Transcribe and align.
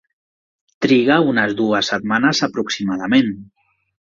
Triga 0.85 1.17
unes 1.33 1.53
dues 1.61 1.91
setmanes 1.93 2.41
aproximadament. 2.51 3.31